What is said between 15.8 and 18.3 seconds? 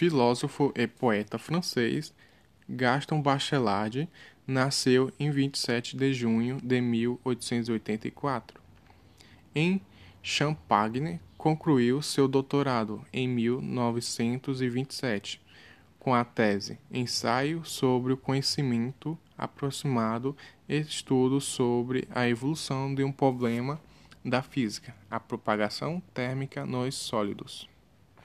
com a tese Ensaio sobre o